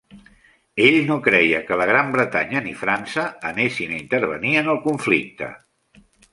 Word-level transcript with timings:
Ell 0.85 0.95
no 1.09 1.17
creia 1.27 1.59
que 1.67 1.77
la 1.81 1.87
Gran 1.91 2.09
Bretanya 2.15 2.63
ni 2.69 2.75
França 2.81 3.27
anessin 3.53 3.95
a 3.95 4.01
intervenir 4.01 4.57
en 4.65 4.75
el 4.77 4.85
conflicte. 4.91 5.55